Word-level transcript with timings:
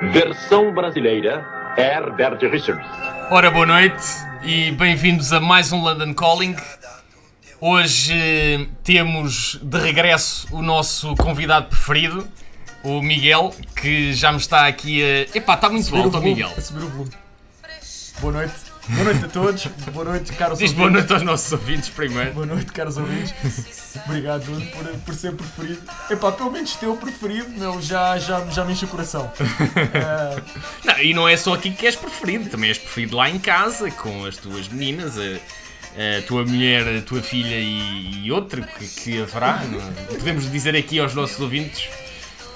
Versão 0.00 0.72
brasileira, 0.72 1.46
Herbert 1.76 2.40
Richards. 2.50 2.86
Ora, 3.30 3.50
boa 3.50 3.66
noite 3.66 4.02
e 4.42 4.70
bem-vindos 4.72 5.30
a 5.30 5.40
mais 5.40 5.72
um 5.72 5.82
London 5.82 6.14
Calling. 6.14 6.56
Hoje 7.60 8.14
eh, 8.14 8.66
temos 8.82 9.60
de 9.62 9.78
regresso 9.78 10.48
o 10.52 10.62
nosso 10.62 11.14
convidado 11.16 11.66
preferido, 11.66 12.26
o 12.82 13.02
Miguel, 13.02 13.54
que 13.76 14.14
já 14.14 14.32
me 14.32 14.38
está 14.38 14.66
aqui 14.66 15.02
a. 15.04 15.36
Epá, 15.36 15.54
está 15.54 15.68
muito 15.68 15.84
subir 15.84 15.98
o 15.98 16.02
alto, 16.04 16.08
o 16.16 16.20
volume, 16.20 16.30
Miguel. 16.30 16.54
a 16.56 16.60
subir 16.62 16.82
o 16.82 16.88
volume. 16.88 17.10
Boa 18.20 18.32
noite. 18.32 18.69
Boa 18.88 19.04
noite 19.04 19.24
a 19.24 19.28
todos. 19.28 19.66
Boa 19.92 20.04
noite, 20.04 20.32
caros 20.32 20.58
Diz 20.58 20.70
ouvintes. 20.70 20.78
boa 20.78 20.90
noite 20.90 21.12
aos 21.12 21.22
nossos 21.22 21.52
ouvintes 21.52 21.88
primeiro. 21.90 22.32
Boa 22.32 22.46
noite, 22.46 22.72
caros 22.72 22.96
ouvintes. 22.96 23.34
Obrigado 24.06 24.46
Nuno, 24.46 24.66
por, 24.66 24.84
por 25.00 25.14
ser 25.14 25.32
preferido. 25.32 25.80
Epá, 26.10 26.32
pelo 26.32 26.50
menos 26.50 26.74
teu 26.76 26.96
preferido, 26.96 27.50
meu, 27.50 27.80
já, 27.80 28.18
já, 28.18 28.44
já 28.46 28.64
me 28.64 28.72
enche 28.72 28.84
o 28.84 28.88
coração. 28.88 29.30
Ah, 29.94 30.40
Não, 30.84 30.98
e 30.98 31.14
não 31.14 31.28
é 31.28 31.36
só 31.36 31.54
aqui 31.54 31.70
que 31.70 31.86
és 31.86 31.94
preferido, 31.94 32.50
também 32.50 32.68
és 32.70 32.78
preferido 32.78 33.16
lá 33.16 33.28
em 33.30 33.38
casa, 33.38 33.90
com 33.92 34.24
as 34.24 34.36
tuas 34.36 34.66
meninas, 34.68 35.16
a, 35.18 36.18
a 36.18 36.22
tua 36.26 36.44
mulher, 36.44 36.98
a 36.98 37.02
tua 37.02 37.22
filha 37.22 37.56
e, 37.56 38.24
e 38.24 38.32
outro 38.32 38.62
que, 38.62 38.86
que 38.88 39.22
haverá. 39.22 39.62
não 39.64 39.78
é? 39.80 39.90
Podemos 40.16 40.50
dizer 40.50 40.74
aqui 40.74 40.98
aos 40.98 41.14
nossos 41.14 41.38
ouvintes. 41.38 41.88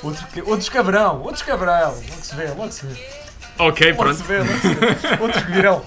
outro, 0.02 0.26
que- 0.28 0.42
outros 0.42 0.68
cabrão, 0.68 1.20
outros 1.22 1.42
cabrão. 1.42 1.92
Logo 1.94 2.22
se 2.22 2.34
vê, 2.34 2.46
logo 2.48 2.72
se 2.72 2.86
vê. 2.86 3.24
Ok, 3.58 3.94
pronto. 3.94 4.22
vê. 4.24 4.38
Outros 5.20 5.44
que 5.44 5.52
virão. 5.52 5.84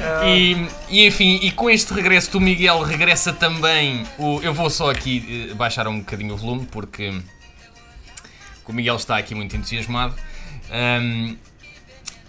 Ah, 0.00 0.26
E, 0.26 0.66
e, 0.88 1.06
enfim, 1.06 1.38
e 1.42 1.50
com 1.50 1.70
este 1.70 1.92
regresso 1.92 2.30
do 2.32 2.40
Miguel 2.40 2.82
regressa 2.82 3.32
também 3.32 4.04
o. 4.18 4.40
Eu 4.42 4.52
vou 4.52 4.68
só 4.70 4.90
aqui 4.90 5.48
eh, 5.50 5.54
baixar 5.54 5.86
um 5.86 5.98
bocadinho 5.98 6.34
o 6.34 6.36
volume 6.36 6.66
porque 6.70 7.12
o 8.66 8.72
Miguel 8.72 8.96
está 8.96 9.16
aqui 9.18 9.34
muito 9.34 9.56
entusiasmado. 9.56 10.14
Ahm, 10.70 11.36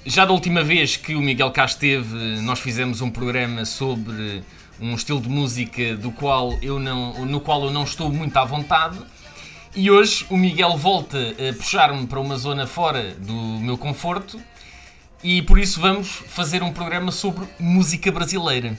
já 0.06 0.26
da 0.26 0.32
última 0.32 0.64
vez 0.64 0.98
que 0.98 1.16
o 1.16 1.22
Miguel 1.22 1.52
cá 1.52 1.66
esteve, 1.66 2.16
nós 2.42 2.60
fizemos 2.60 3.02
um 3.02 3.10
programa 3.10 3.66
sobre 3.66 4.44
um 4.80 4.94
estilo 4.94 5.20
de 5.22 5.30
música 5.30 5.96
do 5.96 6.12
qual 6.12 6.54
eu 6.62 6.80
não, 6.80 7.26
no 7.26 7.40
qual 7.40 7.64
eu 7.64 7.72
não 7.72 7.84
estou 7.84 8.12
muito 8.12 8.38
à 8.38 8.46
vontade. 8.46 9.00
E 9.76 9.90
hoje 9.90 10.26
o 10.30 10.38
Miguel 10.38 10.78
volta 10.78 11.18
a 11.18 11.54
puxar-me 11.54 12.06
para 12.08 12.20
uma 12.20 12.38
zona 12.38 12.68
fora 12.68 13.16
do 13.16 13.34
meu 13.34 13.78
conforto 13.78 14.40
e 15.26 15.42
por 15.42 15.58
isso 15.58 15.82
vamos 15.82 16.08
fazer 16.08 16.62
um 16.62 16.72
programa 16.72 17.12
sobre 17.12 17.48
música 17.60 18.12
brasileira. 18.12 18.78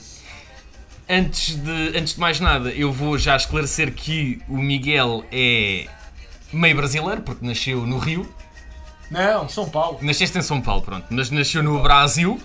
Antes 1.09 1.57
de, 1.57 1.99
antes 1.99 2.15
de 2.15 2.21
mais 2.21 2.39
nada, 2.39 2.71
eu 2.71 2.93
vou 2.93 3.19
já 3.19 3.35
esclarecer 3.35 3.93
que 3.93 4.41
o 4.49 4.57
Miguel 4.57 5.25
é 5.33 5.89
meio 6.53 6.77
brasileiro, 6.77 7.23
porque 7.23 7.45
nasceu 7.45 7.85
no 7.85 7.99
Rio. 7.99 8.33
Não, 9.11 9.49
São 9.49 9.69
Paulo. 9.69 9.99
Nasceste 10.01 10.39
em 10.39 10.43
São 10.43 10.61
Paulo, 10.61 10.83
pronto, 10.83 11.07
mas 11.11 11.31
nasceu 11.31 11.65
no 11.65 11.83
Brasil. 11.83 12.41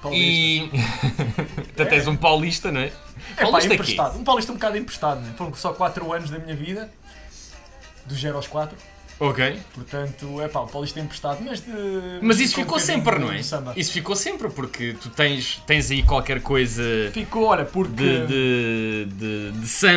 Paulista. 0.00 0.24
E. 0.24 0.70
Portanto, 1.74 1.92
és 1.92 2.08
um 2.08 2.16
paulista, 2.16 2.72
não 2.72 2.80
é? 2.80 2.86
É 2.86 2.90
pá, 3.36 3.42
Paulista 3.42 3.74
aqui. 3.74 3.82
emprestado. 3.82 4.18
Um 4.18 4.24
paulista 4.24 4.52
um 4.52 4.54
bocado 4.54 4.78
emprestado, 4.78 5.20
né? 5.20 5.34
Foram 5.36 5.54
só 5.54 5.74
4 5.74 6.10
anos 6.10 6.30
da 6.30 6.38
minha 6.38 6.56
vida. 6.56 6.90
Do 8.06 8.14
0 8.14 8.36
aos 8.36 8.46
4. 8.46 8.78
Ok. 9.18 9.58
Portanto, 9.74 10.40
é 10.42 10.48
pá, 10.48 10.60
o 10.60 10.66
paulista 10.66 11.00
emprestado, 11.00 11.42
mas 11.42 11.60
de. 11.60 11.70
Mas 12.20 12.38
isso 12.38 12.54
ficou 12.54 12.78
sempre, 12.78 13.18
não 13.18 13.32
é? 13.32 13.40
Isso 13.76 13.92
ficou 13.92 14.14
sempre, 14.14 14.50
porque 14.50 14.94
tu 15.00 15.08
tens, 15.08 15.62
tens 15.66 15.90
aí 15.90 16.02
qualquer 16.02 16.40
coisa 16.42 16.82
Ficou, 17.12 17.44
olha, 17.44 17.64
porque. 17.64 17.94
de, 17.94 18.26
de, 18.26 19.04
de, 19.06 19.52
de 19.52 19.66
samba 19.66 19.94